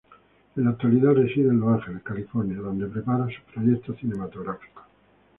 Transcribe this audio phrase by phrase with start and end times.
[0.55, 4.83] En la actualidad reside en Los Ángeles, California; donde prepara sus proyectos cinematográficos.